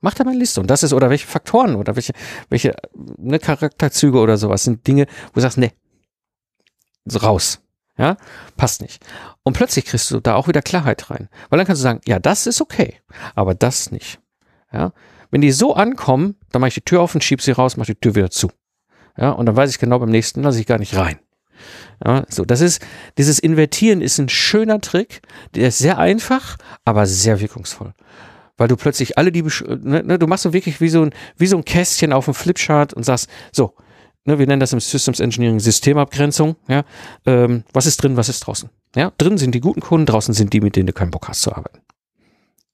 [0.00, 0.60] Mach da mal eine Liste.
[0.60, 2.12] Und das ist, oder welche Faktoren oder welche,
[2.48, 2.74] welche
[3.18, 5.72] ne, Charakterzüge oder sowas sind Dinge, wo du sagst, ne,
[7.04, 7.60] so raus.
[7.98, 8.16] Ja,
[8.56, 9.04] passt nicht.
[9.42, 11.28] Und plötzlich kriegst du da auch wieder Klarheit rein.
[11.50, 12.96] Weil dann kannst du sagen, ja, das ist okay,
[13.34, 14.20] aber das nicht.
[14.72, 14.92] Ja,
[15.30, 17.92] wenn die so ankommen, dann mache ich die Tür auf und schieb sie raus, mache
[17.92, 18.50] die Tür wieder zu.
[19.18, 21.18] Ja, und dann weiß ich genau beim nächsten, lasse ich gar nicht rein.
[22.02, 22.80] Ja, so, das ist,
[23.18, 25.20] dieses Invertieren ist ein schöner Trick,
[25.54, 27.92] der ist sehr einfach, aber sehr wirkungsvoll
[28.60, 31.46] weil du plötzlich alle die, ne, ne, du machst so wirklich wie so ein, wie
[31.46, 33.72] so ein Kästchen auf dem Flipchart und sagst, so,
[34.26, 36.84] ne, wir nennen das im Systems Engineering Systemabgrenzung, ja,
[37.24, 40.52] ähm, was ist drin, was ist draußen, ja, drin sind die guten Kunden, draußen sind
[40.52, 41.80] die, mit denen du keinen Bock hast zu arbeiten.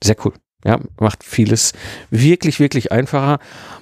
[0.02, 0.32] Sehr cool.
[0.64, 1.72] Ja, macht vieles
[2.10, 3.38] wirklich, wirklich einfacher.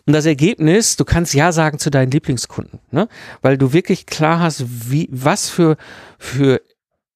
[0.06, 3.08] Und das Ergebnis, du kannst Ja sagen zu deinen Lieblingskunden, ne?
[3.40, 5.78] weil du wirklich klar hast, wie, was für,
[6.18, 6.60] für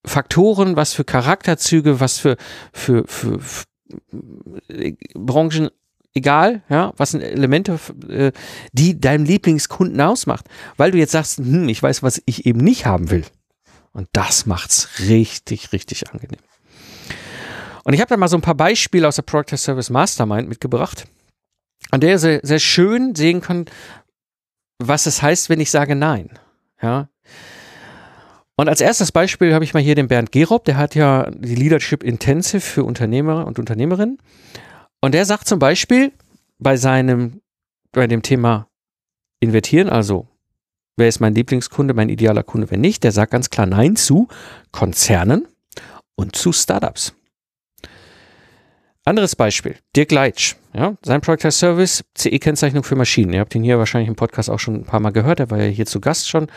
[0.06, 2.38] Faktoren, was für Charakterzüge, was für,
[2.72, 3.64] für, für, für
[5.14, 5.70] Branchen
[6.14, 8.32] egal, ja, was sind Elemente, äh,
[8.72, 10.46] die deinem Lieblingskunden ausmacht,
[10.76, 13.24] weil du jetzt sagst, hm, ich weiß, was ich eben nicht haben will.
[13.92, 16.40] Und das macht's richtig, richtig angenehm.
[17.84, 21.06] Und ich habe da mal so ein paar Beispiele aus der Product Service Mastermind mitgebracht,
[21.90, 23.70] an der ihr sehr, sehr schön sehen könnt,
[24.78, 26.38] was es heißt, wenn ich sage Nein.
[26.80, 27.08] Ja,
[28.58, 31.54] und als erstes Beispiel habe ich mal hier den Bernd Gerob, der hat ja die
[31.54, 34.18] Leadership Intensive für Unternehmer und Unternehmerinnen.
[35.00, 36.10] Und der sagt zum Beispiel
[36.58, 37.40] bei seinem,
[37.92, 38.66] bei dem Thema
[39.38, 40.26] Invertieren, also
[40.96, 44.26] wer ist mein Lieblingskunde, mein idealer Kunde, wenn nicht, der sagt ganz klar Nein zu
[44.72, 45.46] Konzernen
[46.16, 47.14] und zu Startups.
[49.04, 53.34] Anderes Beispiel, Dirk Leitsch, ja, sein Product as Service, CE-Kennzeichnung für Maschinen.
[53.34, 55.58] Ihr habt ihn hier wahrscheinlich im Podcast auch schon ein paar Mal gehört, er war
[55.58, 56.48] ja hier zu Gast schon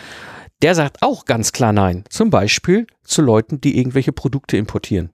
[0.62, 2.04] der sagt auch ganz klar Nein.
[2.10, 5.12] Zum Beispiel zu Leuten, die irgendwelche Produkte importieren.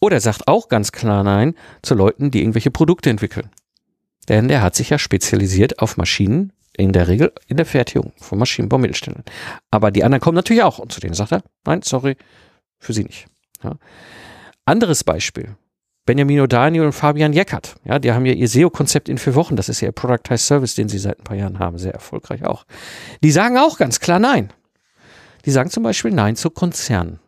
[0.00, 3.50] Oder er sagt auch ganz klar Nein zu Leuten, die irgendwelche Produkte entwickeln.
[4.28, 8.38] Denn der hat sich ja spezialisiert auf Maschinen, in der Regel in der Fertigung von
[8.38, 9.24] Maschinenbaumittelständen.
[9.70, 10.78] Aber die anderen kommen natürlich auch.
[10.78, 12.16] Und zu denen sagt er, nein, sorry,
[12.78, 13.26] für sie nicht.
[13.64, 13.76] Ja.
[14.64, 15.56] Anderes Beispiel.
[16.08, 17.74] Benjamin O'Daniel und Fabian Jeckert.
[17.84, 19.56] Ja, die haben ja ihr SEO-Konzept in vier Wochen.
[19.56, 21.76] Das ist ja ihr Productized Service, den sie seit ein paar Jahren haben.
[21.76, 22.64] Sehr erfolgreich auch.
[23.22, 24.50] Die sagen auch ganz klar Nein.
[25.44, 27.20] Die sagen zum Beispiel Nein zu Konzernen.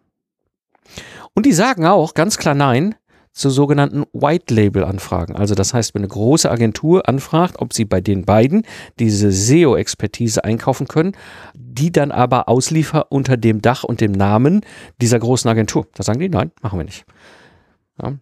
[1.34, 2.94] Und die sagen auch ganz klar Nein
[3.32, 5.36] zu sogenannten White Label Anfragen.
[5.36, 8.62] Also das heißt, wenn eine große Agentur anfragt, ob sie bei den beiden
[8.98, 11.12] diese SEO-Expertise einkaufen können,
[11.52, 14.62] die dann aber ausliefern unter dem Dach und dem Namen
[15.02, 15.86] dieser großen Agentur.
[15.92, 17.04] Da sagen die, nein, machen wir nicht.
[18.02, 18.14] Ja,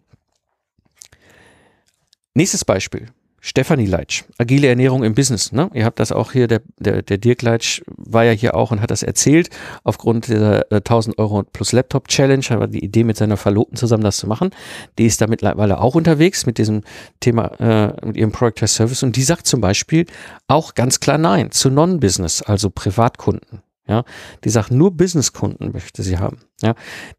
[2.39, 3.07] Nächstes Beispiel.
[3.41, 5.51] Stefanie Leitsch, agile Ernährung im Business.
[5.51, 5.69] Ne?
[5.73, 8.79] Ihr habt das auch hier, der, der, der Dirk Leitsch war ja hier auch und
[8.79, 9.49] hat das erzählt,
[9.83, 14.05] aufgrund der äh, 1000 Euro plus Laptop Challenge, aber die Idee mit seiner Verlobten zusammen
[14.05, 14.51] das zu machen.
[14.97, 16.83] Die ist da mittlerweile auch unterwegs mit diesem
[17.19, 20.05] Thema, äh, mit ihrem Project Service und die sagt zum Beispiel
[20.47, 23.61] auch ganz klar Nein zu Non-Business, also Privatkunden.
[23.89, 24.03] Ja,
[24.43, 26.37] die sagt nur Businesskunden möchte sie haben.
[26.61, 26.75] Ja,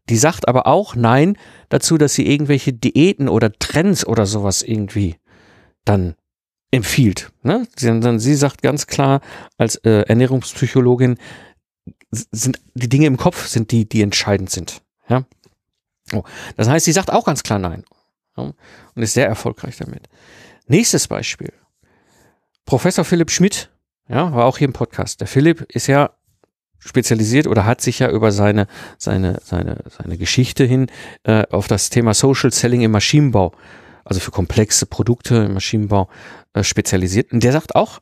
[0.07, 5.17] die sagt aber auch Nein dazu, dass sie irgendwelche Diäten oder Trends oder sowas irgendwie
[5.83, 6.15] dann
[6.71, 7.33] empfiehlt.
[7.43, 7.67] Ne?
[7.75, 9.19] Sie, sie sagt ganz klar
[9.57, 11.17] als äh, Ernährungspsychologin,
[12.09, 14.81] sind die Dinge im Kopf sind die, die entscheidend sind.
[15.09, 15.25] Ja?
[16.13, 16.23] Oh,
[16.55, 17.83] das heißt, sie sagt auch ganz klar Nein
[18.37, 18.53] ja?
[18.95, 20.07] und ist sehr erfolgreich damit.
[20.67, 21.51] Nächstes Beispiel.
[22.63, 23.69] Professor Philipp Schmidt,
[24.07, 25.19] ja, war auch hier im Podcast.
[25.19, 26.11] Der Philipp ist ja
[26.81, 28.67] spezialisiert oder hat sich ja über seine,
[28.97, 30.87] seine, seine, seine Geschichte hin
[31.23, 33.53] äh, auf das Thema Social Selling im Maschinenbau
[34.03, 36.09] also für komplexe Produkte im Maschinenbau
[36.53, 37.31] äh, spezialisiert.
[37.31, 37.99] Und der sagt auch,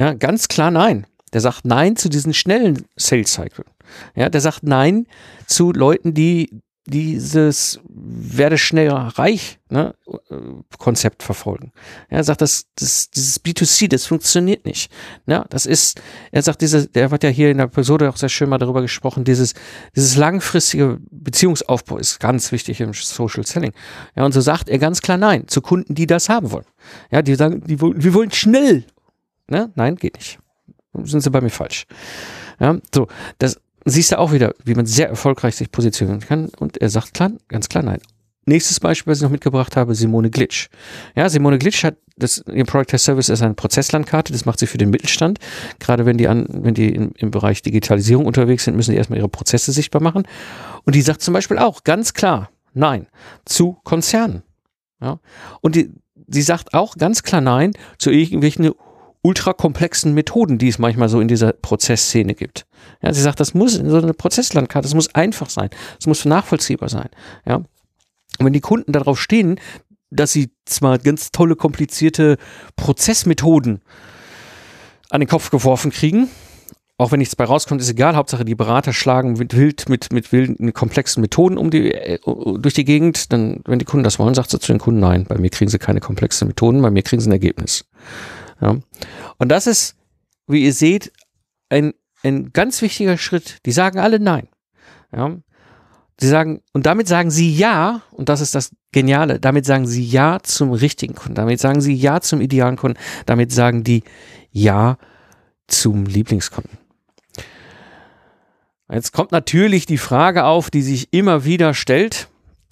[0.00, 1.06] ja, ganz klar nein.
[1.32, 3.64] Der sagt nein zu diesen schnellen Sales Cycle.
[4.14, 5.06] Ja, der sagt nein
[5.46, 9.94] zu Leuten, die dieses werde schnell reich ne,
[10.78, 11.72] Konzept verfolgen.
[12.08, 14.92] Er sagt, das, das, dieses B2C, das funktioniert nicht.
[15.26, 16.00] Ja, das ist,
[16.32, 18.82] er sagt, diese, der hat ja hier in der Episode auch sehr schön mal darüber
[18.82, 19.54] gesprochen, dieses,
[19.94, 23.72] dieses langfristige Beziehungsaufbau ist ganz wichtig im Social Selling.
[24.16, 26.66] Ja, und so sagt er ganz klar Nein zu Kunden, die das haben wollen.
[27.10, 28.84] Ja, die sagen, die, wir wollen schnell.
[29.48, 29.70] Ne?
[29.76, 30.38] Nein, geht nicht.
[31.04, 31.86] Sind sie bei mir falsch.
[32.58, 33.06] Ja, so,
[33.38, 36.50] das, siehst du auch wieder, wie man sehr erfolgreich sich positionieren kann.
[36.58, 38.00] Und er sagt klar, ganz klar nein.
[38.46, 40.68] Nächstes Beispiel, was ich noch mitgebracht habe, Simone Glitsch.
[41.14, 44.66] Ja, Simone Glitsch hat das, ihr Product Test Service ist eine Prozesslandkarte, das macht sie
[44.66, 45.38] für den Mittelstand.
[45.78, 49.18] Gerade wenn die an, wenn die in, im Bereich Digitalisierung unterwegs sind, müssen die erstmal
[49.18, 50.24] ihre Prozesse sichtbar machen.
[50.84, 53.06] Und die sagt zum Beispiel auch ganz klar Nein
[53.44, 54.42] zu Konzernen.
[55.00, 55.18] Ja.
[55.60, 55.90] Und die,
[56.28, 58.72] sie sagt auch ganz klar Nein zu irgendwelchen
[59.22, 62.66] ultrakomplexen Methoden, die es manchmal so in dieser Prozessszene gibt.
[63.02, 66.24] Ja, sie sagt, das muss in so eine Prozesslandkarte, das muss einfach sein, das muss
[66.24, 67.08] nachvollziehbar sein.
[67.46, 67.56] Ja.
[67.56, 69.60] Und wenn die Kunden darauf stehen,
[70.10, 72.38] dass sie zwar ganz tolle, komplizierte
[72.76, 73.82] Prozessmethoden
[75.10, 76.28] an den Kopf geworfen kriegen,
[77.00, 78.14] auch wenn nichts bei rauskommt, ist egal.
[78.14, 82.18] Hauptsache die Berater schlagen mit wild, mit, mit wilden, komplexen Methoden um die, äh,
[82.58, 83.32] durch die Gegend.
[83.32, 85.70] Dann, wenn die Kunden das wollen, sagt sie zu den Kunden, nein, bei mir kriegen
[85.70, 87.86] sie keine komplexen Methoden, bei mir kriegen sie ein Ergebnis.
[88.60, 88.78] Ja.
[89.38, 89.96] Und das ist,
[90.46, 91.12] wie ihr seht,
[91.68, 93.58] ein, ein ganz wichtiger Schritt.
[93.66, 94.48] Die sagen alle Nein.
[95.14, 95.36] Ja.
[96.20, 100.04] Sie sagen, und damit sagen sie Ja, und das ist das Geniale, damit sagen sie
[100.04, 104.02] Ja zum richtigen Kunden, damit sagen sie Ja zum idealen Kunden, damit sagen die
[104.50, 104.98] Ja
[105.66, 106.78] zum Lieblingskunden.
[108.92, 112.28] Jetzt kommt natürlich die Frage auf, die sich immer wieder stellt.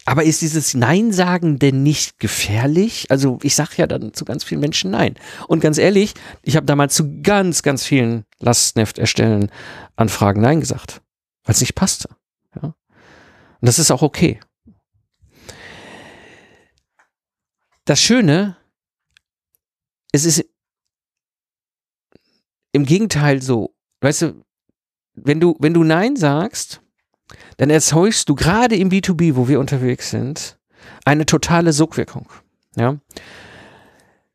[0.08, 3.10] Aber ist dieses Nein sagen denn nicht gefährlich?
[3.10, 5.16] Also ich sage ja dann zu ganz vielen Menschen Nein.
[5.48, 9.50] Und ganz ehrlich, ich habe damals zu ganz, ganz vielen Lastneft erstellen
[9.96, 11.02] Anfragen Nein gesagt,
[11.44, 12.08] weil es nicht passte.
[12.54, 12.68] Ja?
[12.68, 12.74] Und
[13.60, 14.40] das ist auch okay.
[17.84, 18.56] Das Schöne,
[20.12, 20.42] es ist
[22.72, 24.44] im Gegenteil so, weißt du,
[25.12, 26.80] wenn du, wenn du Nein sagst,
[27.58, 30.56] dann erzeugst du gerade im B2B, wo wir unterwegs sind,
[31.04, 32.28] eine totale Sogwirkung.
[32.76, 32.96] Ja?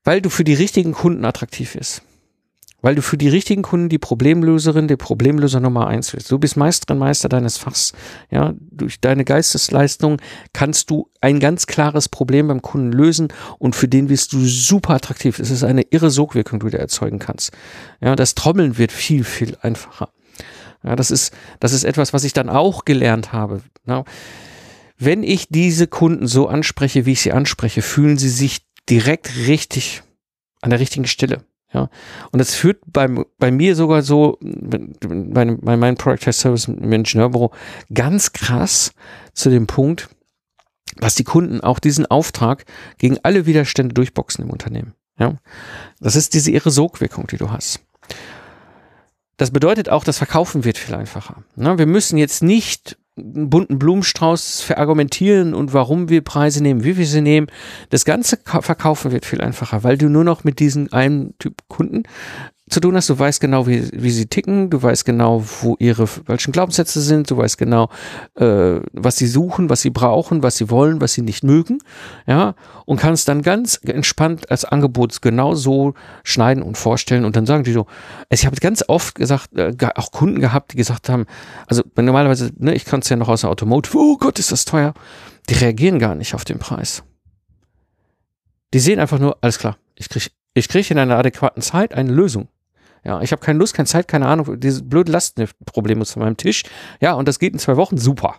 [0.04, 2.04] Weil du für die richtigen Kunden attraktiv bist.
[2.82, 6.30] Weil du für die richtigen Kunden die Problemlöserin, der Problemlöser Nummer eins bist.
[6.30, 7.94] Du bist Meisterin, Meister deines Fachs.
[8.30, 10.18] Ja, durch deine Geistesleistung
[10.52, 14.96] kannst du ein ganz klares Problem beim Kunden lösen und für den bist du super
[14.96, 15.40] attraktiv.
[15.40, 17.54] Es ist eine irre Sogwirkung, die du erzeugen kannst.
[18.02, 20.10] Ja, das Trommeln wird viel, viel einfacher.
[20.84, 23.62] Ja, das ist, das ist etwas, was ich dann auch gelernt habe.
[23.86, 24.04] Ja,
[24.98, 30.04] wenn ich diese Kunden so anspreche, wie ich sie anspreche, fühlen sie sich direkt richtig
[30.62, 31.44] an der richtigen Stelle.
[31.74, 31.90] Ja,
[32.32, 37.52] und das führt beim, bei mir sogar so, bei, bei meinem Product Service im Ingenieurbüro
[37.92, 38.92] ganz krass
[39.34, 40.10] zu dem Punkt,
[40.98, 42.66] dass die Kunden auch diesen Auftrag
[43.00, 44.94] gegen alle Widerstände durchboxen im Unternehmen.
[45.18, 45.36] Ja,
[46.00, 47.80] das ist diese irre Sogwirkung, die du hast.
[49.38, 51.44] Das bedeutet auch, das Verkaufen wird viel einfacher.
[51.56, 51.78] Ne?
[51.78, 57.06] Wir müssen jetzt nicht einen bunten Blumenstrauß verargumentieren und warum wir Preise nehmen, wie wir
[57.06, 57.48] sie nehmen.
[57.90, 62.04] Das ganze Verkaufen wird viel einfacher, weil du nur noch mit diesen einen Typ Kunden
[62.70, 63.10] zu tun hast.
[63.10, 67.30] Du weißt genau, wie, wie sie ticken, du weißt genau, wo ihre, welchen Glaubenssätze sind,
[67.30, 67.90] du weißt genau,
[68.36, 71.80] äh, was sie suchen, was sie brauchen, was sie wollen, was sie nicht mögen,
[72.26, 77.46] ja, und kannst dann ganz entspannt als Angebot genau so schneiden und vorstellen und dann
[77.46, 77.86] sagen die so,
[78.30, 81.26] also ich habe ganz oft gesagt, äh, auch Kunden gehabt, die gesagt haben,
[81.68, 84.66] also normalerweise, ne, ich kann es ja noch aus der Automotive, oh Gott, ist das
[84.66, 84.94] teuer,
[85.50, 87.04] die reagieren gar nicht auf den Preis.
[88.74, 92.12] Die sehen einfach nur, alles klar, ich kriege Ich kriege in einer adäquaten Zeit eine
[92.12, 92.48] Lösung.
[93.04, 96.38] Ja, ich habe keine Lust, keine Zeit, keine Ahnung, dieses blöde Lastenproblem ist von meinem
[96.38, 96.64] Tisch.
[97.02, 98.36] Ja, und das geht in zwei Wochen super.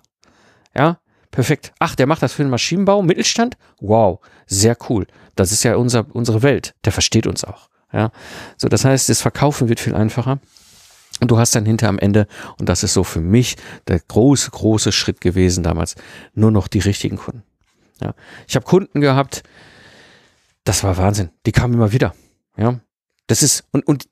[0.74, 0.98] Ja,
[1.30, 1.72] perfekt.
[1.78, 3.56] Ach, der macht das für den Maschinenbau, Mittelstand?
[3.80, 5.06] Wow, sehr cool.
[5.36, 6.74] Das ist ja unser, unsere Welt.
[6.84, 7.68] Der versteht uns auch.
[7.92, 8.10] Ja,
[8.56, 10.40] so, das heißt, das Verkaufen wird viel einfacher.
[11.20, 12.26] Und du hast dann hinter am Ende,
[12.58, 15.94] und das ist so für mich der große, große Schritt gewesen damals,
[16.34, 17.44] nur noch die richtigen Kunden.
[18.00, 18.14] Ja.
[18.48, 19.44] Ich habe Kunden gehabt,
[20.64, 21.30] das war Wahnsinn.
[21.46, 22.14] Die kamen immer wieder.
[22.56, 22.80] Ja.
[23.26, 24.06] Das ist, und, und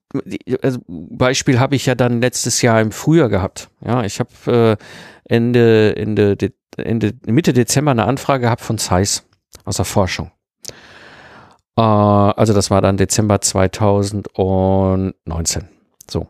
[0.62, 3.68] also Beispiel habe ich ja dann letztes Jahr im Frühjahr gehabt.
[3.84, 4.76] Ja, ich habe äh,
[5.24, 6.38] Ende, Ende,
[6.76, 9.24] Ende, Mitte Dezember eine Anfrage gehabt von Zeiss
[9.64, 10.30] aus der Forschung.
[11.76, 15.68] Äh, also das war dann Dezember 2019.
[16.10, 16.28] So.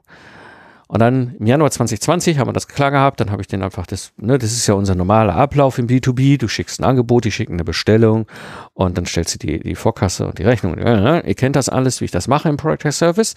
[0.92, 3.86] Und dann im Januar 2020 haben wir das klar gehabt, dann habe ich den einfach,
[3.86, 7.32] das, ne, das ist ja unser normaler Ablauf im B2B, du schickst ein Angebot, die
[7.32, 8.26] schicken eine Bestellung
[8.74, 10.76] und dann stellst du die, die Vorkasse und die Rechnung.
[10.76, 13.32] Ihr kennt das alles, wie ich das mache im Product Service.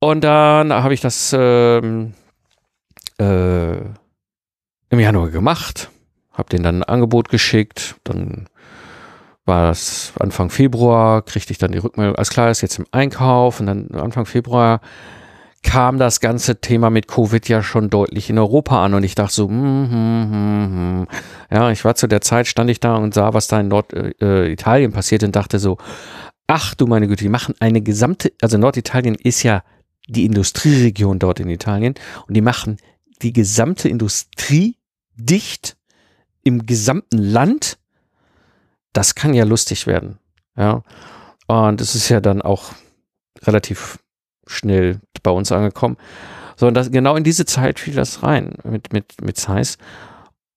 [0.00, 2.14] Und dann habe ich das ähm,
[3.20, 5.90] äh, im Januar gemacht,
[6.32, 8.48] habe denen dann ein Angebot geschickt, dann
[9.44, 13.60] war das Anfang Februar, kriegte ich dann die Rückmeldung, alles klar, ist jetzt im Einkauf
[13.60, 14.80] und dann Anfang Februar
[15.64, 19.34] kam das ganze Thema mit Covid ja schon deutlich in Europa an und ich dachte
[19.34, 21.06] so, hm, hm, hm, hm.
[21.50, 24.92] ja, ich war zu der Zeit, stand ich da und sah, was da in Norditalien
[24.92, 25.78] äh, passiert und dachte so,
[26.46, 29.64] ach du meine Güte, die machen eine gesamte, also Norditalien ist ja
[30.06, 31.94] die Industrieregion dort in Italien
[32.28, 32.76] und die machen
[33.22, 34.76] die gesamte Industrie
[35.16, 35.76] dicht
[36.42, 37.78] im gesamten Land.
[38.92, 40.18] Das kann ja lustig werden,
[40.56, 40.82] ja.
[41.46, 42.72] Und es ist ja dann auch
[43.42, 43.98] relativ
[44.46, 45.96] schnell bei uns angekommen.
[46.56, 49.78] So, und das, genau in diese Zeit fiel das rein mit, mit, mit Zeiss.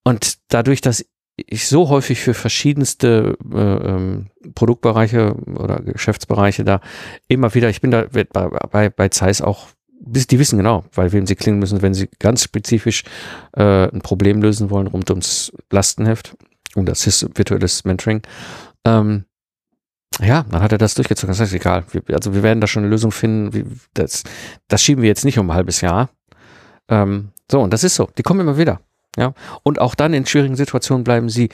[0.03, 6.81] Und dadurch, dass ich so häufig für verschiedenste äh, ähm, Produktbereiche oder Geschäftsbereiche da
[7.27, 9.67] immer wieder, ich bin da bei, bei, bei Zeiss auch,
[9.99, 13.03] die wissen genau, weil wem sie klingen müssen, wenn sie ganz spezifisch
[13.55, 16.35] äh, ein Problem lösen wollen rund ums Lastenheft
[16.75, 18.21] und das virtuelles Mentoring.
[18.85, 19.25] Ähm,
[20.21, 21.29] ja, dann hat er das durchgezogen.
[21.31, 21.85] Das heißt, egal.
[21.91, 23.79] Wir, also wir werden da schon eine Lösung finden.
[23.93, 24.23] Das,
[24.67, 26.09] das schieben wir jetzt nicht um ein halbes Jahr.
[26.89, 28.09] Ähm, so, und das ist so.
[28.17, 28.81] Die kommen immer wieder.
[29.15, 29.33] Ja.
[29.63, 31.49] Und auch dann in schwierigen Situationen bleiben sie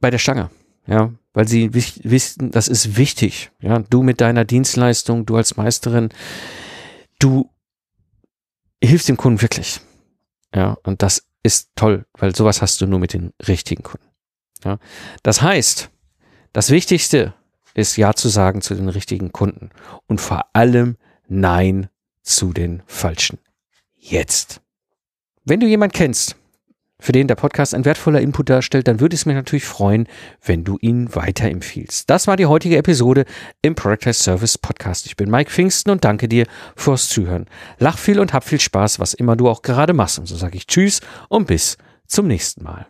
[0.00, 0.50] bei der Stange.
[0.86, 1.12] Ja.
[1.34, 3.50] Weil sie wissen, das ist wichtig.
[3.60, 3.80] Ja.
[3.80, 6.08] Du mit deiner Dienstleistung, du als Meisterin,
[7.18, 7.50] du
[8.82, 9.80] hilfst dem Kunden wirklich.
[10.54, 10.76] Ja.
[10.82, 14.06] Und das ist toll, weil sowas hast du nur mit den richtigen Kunden.
[14.64, 14.78] Ja.
[15.22, 15.90] Das heißt,
[16.52, 17.34] das Wichtigste
[17.74, 19.70] ist Ja zu sagen zu den richtigen Kunden
[20.06, 20.96] und vor allem
[21.28, 21.88] Nein
[22.22, 23.38] zu den falschen.
[23.96, 24.60] Jetzt.
[25.44, 26.36] Wenn du jemand kennst,
[27.00, 30.08] für den der Podcast ein wertvoller Input darstellt, dann würde es mich natürlich freuen,
[30.44, 32.10] wenn du ihn weiterempfiehlst.
[32.10, 33.24] Das war die heutige Episode
[33.62, 35.06] im Product Service Podcast.
[35.06, 37.46] Ich bin Mike Pfingsten und danke dir fürs Zuhören.
[37.78, 40.18] Lach viel und hab viel Spaß, was immer du auch gerade machst.
[40.18, 42.86] Und so sage ich Tschüss und bis zum nächsten Mal.